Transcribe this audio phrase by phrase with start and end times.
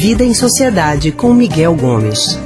[0.00, 2.40] Vida em Sociedade com Miguel Gomes.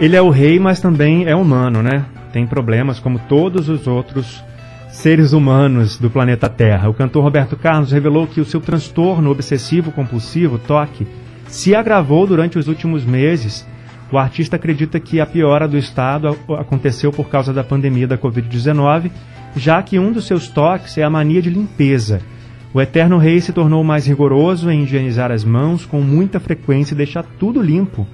[0.00, 2.04] Ele é o rei, mas também é humano, né?
[2.32, 4.42] Tem problemas como todos os outros
[4.90, 6.88] seres humanos do planeta Terra.
[6.88, 11.06] O cantor Roberto Carlos revelou que o seu transtorno obsessivo compulsivo, TOC,
[11.46, 13.64] se agravou durante os últimos meses.
[14.10, 19.12] O artista acredita que a piora do estado aconteceu por causa da pandemia da Covid-19,
[19.54, 22.20] já que um dos seus toques é a mania de limpeza.
[22.74, 26.96] O Eterno Rei se tornou mais rigoroso em higienizar as mãos com muita frequência e
[26.96, 28.06] deixar tudo limpo.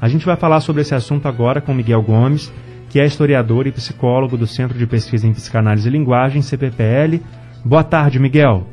[0.00, 2.52] A gente vai falar sobre esse assunto agora com Miguel Gomes,
[2.88, 7.20] que é historiador e psicólogo do Centro de Pesquisa em Psicanálise e Linguagem, CPPL.
[7.64, 8.64] Boa tarde, Miguel.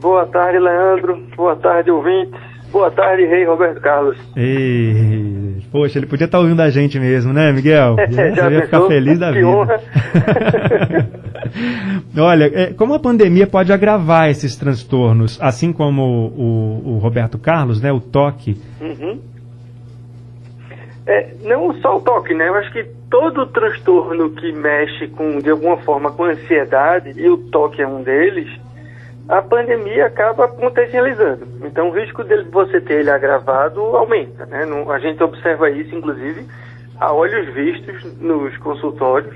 [0.00, 1.22] Boa tarde, Leandro.
[1.36, 2.40] Boa tarde, ouvintes.
[2.72, 4.16] Boa tarde, Rei Roberto Carlos.
[4.34, 7.96] Ei, poxa, ele podia estar ouvindo a gente mesmo, né, Miguel?
[8.10, 9.48] Já, Já ia ficar feliz da que vida.
[9.48, 9.80] Honra.
[12.16, 17.80] Olha, é, como a pandemia pode agravar esses transtornos, assim como o, o Roberto Carlos,
[17.80, 18.60] né, o toque.
[18.80, 19.20] Uhum.
[21.06, 22.48] É, não só o toque, né?
[22.48, 27.38] Eu acho que todo transtorno que mexe com, de alguma forma, com ansiedade, e o
[27.50, 28.48] toque é um deles,
[29.28, 31.46] a pandemia acaba potencializando.
[31.64, 34.66] Então, o risco de você ter ele agravado aumenta, né?
[34.88, 36.44] a gente observa isso, inclusive,
[37.00, 39.34] a olhos vistos nos consultórios,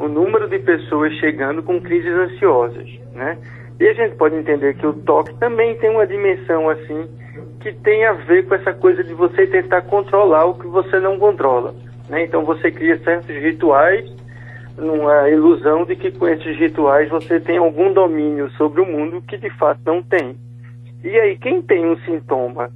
[0.00, 3.36] o número de pessoas chegando com crises ansiosas, né?
[3.78, 7.08] E a gente pode entender que o toque também tem uma dimensão assim
[7.60, 11.18] que tem a ver com essa coisa de você tentar controlar o que você não
[11.18, 11.74] controla.
[12.08, 12.24] Né?
[12.24, 14.04] Então você cria certos rituais
[14.76, 19.36] numa ilusão de que com esses rituais você tem algum domínio sobre o mundo que
[19.36, 20.36] de fato não tem.
[21.04, 22.70] E aí quem tem um sintoma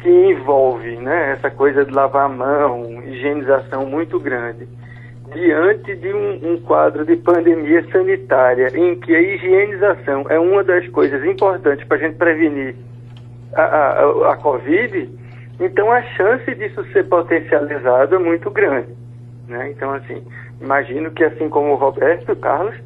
[0.00, 4.68] que envolve né, essa coisa de lavar a mão, higienização muito grande,
[5.32, 10.86] diante de um, um, quadro de pandemia sanitária em que a higienização é uma das
[10.88, 12.74] coisas importantes para a gente prevenir
[13.54, 15.08] a, a, a Covid,
[15.60, 18.88] então a chance disso ser potencializado é muito grande.
[19.48, 19.70] Né?
[19.70, 20.22] Então, assim,
[20.60, 22.76] imagino que assim como o Roberto o Carlos,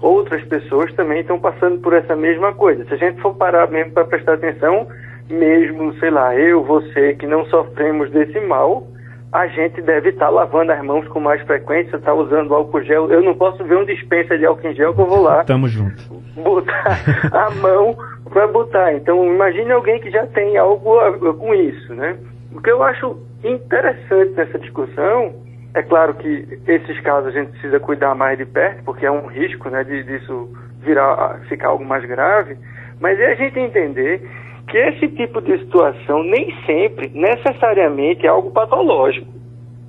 [0.00, 2.84] outras pessoas também estão passando por essa mesma coisa.
[2.84, 4.86] Se a gente for parar mesmo para prestar atenção,
[5.30, 8.86] mesmo, sei lá, eu, você, que não sofremos desse mal,
[9.32, 12.82] a gente deve estar tá lavando as mãos com mais frequência, estar tá usando álcool
[12.82, 13.10] gel.
[13.10, 15.42] Eu não posso ver um dispensa de álcool em gel que eu vou lá.
[15.44, 16.02] Tamo junto.
[16.36, 17.00] Botar
[17.32, 17.96] a mão
[18.30, 18.92] para botar.
[18.92, 20.98] Então, imagine alguém que já tem algo
[21.38, 22.16] com isso, né?
[22.54, 25.34] O que eu acho interessante nessa discussão,
[25.74, 29.26] é claro que esses casos a gente precisa cuidar mais de perto, porque é um
[29.26, 30.50] risco, né, de, disso
[30.80, 32.56] virar, ficar algo mais grave,
[33.00, 34.22] mas é a gente entender
[34.68, 39.26] que esse tipo de situação nem sempre, necessariamente, é algo patológico.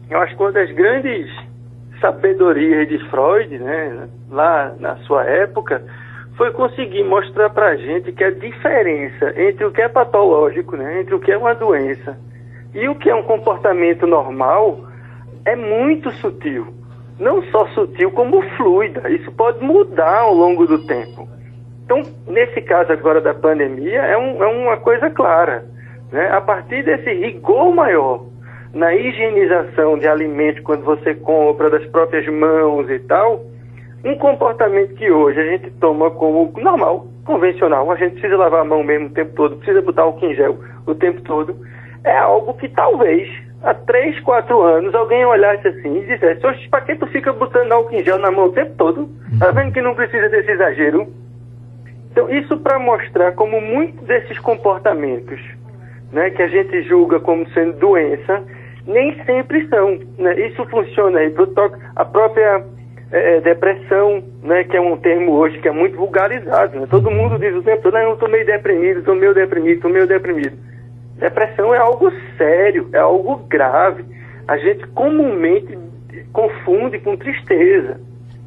[0.10, 1.30] Eu acho que uma das grandes
[2.00, 5.84] sabedorias de Freud, né, lá na sua época,
[6.36, 11.02] foi conseguir mostrar para a gente que a diferença entre o que é patológico, né,
[11.02, 12.18] entre o que é uma doença
[12.74, 14.80] e o que é um comportamento normal
[15.46, 16.74] é muito sutil.
[17.20, 19.10] Não só sutil, como fluida.
[19.10, 21.28] Isso pode mudar ao longo do tempo.
[21.84, 25.66] Então, nesse caso agora da pandemia, é, um, é uma coisa clara.
[26.12, 26.30] Né?
[26.32, 28.26] A partir desse rigor maior
[28.74, 33.44] na higienização de alimentos quando você compra das próprias mãos e tal,
[34.04, 38.66] um comportamento que hoje a gente toma como normal, convencional, a gente precisa lavar a
[38.66, 41.56] mão mesmo o tempo todo, precisa botar álcool em gel o tempo todo,
[42.04, 43.30] é algo que talvez
[43.62, 47.96] há 3, 4 anos alguém olhasse assim e dissesse, para que tu fica botando álcool
[47.96, 49.10] em gel na mão o tempo todo?
[49.40, 51.08] Tá vendo que não precisa desse exagero?
[52.14, 55.42] Então, isso para mostrar como muitos desses comportamentos
[56.12, 58.44] né, que a gente julga como sendo doença,
[58.86, 60.00] nem sempre são.
[60.20, 60.48] Né?
[60.48, 62.64] Isso funciona aí para a própria
[63.12, 66.80] é, é, depressão, né, que é um termo hoje que é muito vulgarizado.
[66.80, 66.88] Né?
[66.88, 70.06] Todo mundo diz o tempo todo, eu estou meio deprimido, estou meio deprimido, estou meio
[70.06, 70.56] deprimido.
[71.18, 74.06] Depressão é algo sério, é algo grave.
[74.48, 75.76] A gente comumente
[76.32, 78.00] confunde com tristeza.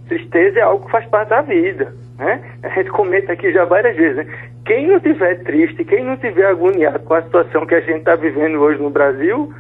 [0.07, 2.06] Tristeza é algo que faz parte da vida.
[2.19, 2.41] Né?
[2.63, 4.17] A gente comenta aqui já várias vezes.
[4.17, 4.27] Né?
[4.65, 8.17] Quem não tiver triste, quem não tiver agoniado com a situação que a gente está
[8.17, 9.53] vivendo hoje no Brasil,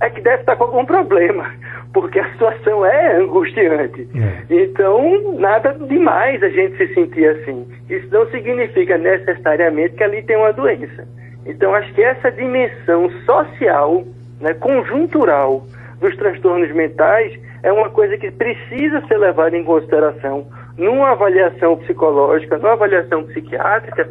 [0.00, 1.52] é que deve estar com algum problema,
[1.92, 4.08] porque a situação é angustiante.
[4.14, 4.62] É.
[4.62, 7.66] Então, nada demais a gente se sentir assim.
[7.88, 11.06] Isso não significa necessariamente que ali tem uma doença.
[11.46, 14.04] Então, acho que essa dimensão social,
[14.40, 15.64] né, conjuntural
[16.00, 20.46] dos transtornos mentais é uma coisa que precisa ser levada em consideração
[20.80, 24.08] numa avaliação psicológica, numa avaliação psiquiátrica,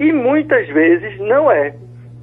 [0.00, 1.74] e muitas vezes não é,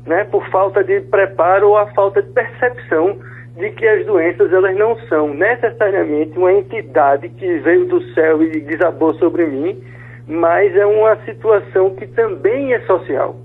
[0.05, 3.19] né, por falta de preparo ou a falta de percepção
[3.55, 8.59] de que as doenças elas não são necessariamente uma entidade que veio do céu e
[8.61, 9.79] desabou sobre mim,
[10.27, 13.35] mas é uma situação que também é social.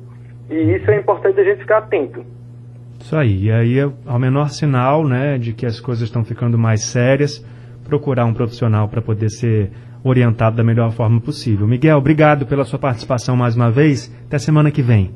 [0.49, 2.25] E isso é importante a gente ficar atento.
[2.99, 3.45] Isso aí.
[3.45, 7.45] E aí, ao menor sinal né, de que as coisas estão ficando mais sérias,
[7.85, 9.71] procurar um profissional para poder ser
[10.11, 11.67] orientado da melhor forma possível.
[11.67, 14.13] Miguel, obrigado pela sua participação mais uma vez.
[14.27, 15.11] Até semana que vem.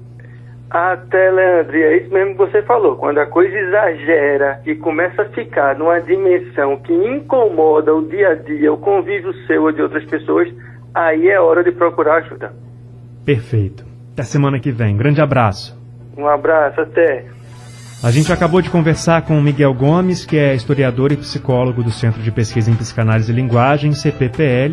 [0.73, 2.97] Até, Leandro, é isso mesmo que você falou.
[2.97, 8.35] Quando a coisa exagera e começa a ficar numa dimensão que incomoda o dia a
[8.35, 10.49] dia, o convívio seu ou de outras pessoas,
[10.94, 12.55] aí é hora de procurar ajuda.
[13.23, 13.85] Perfeito.
[14.15, 14.97] Até semana que vem.
[14.97, 15.79] Grande abraço.
[16.17, 17.27] Um abraço, até.
[18.03, 21.91] A gente acabou de conversar com o Miguel Gomes, que é historiador e psicólogo do
[21.93, 24.71] Centro de Pesquisa em Psicanálise e Linguagem, CPPL.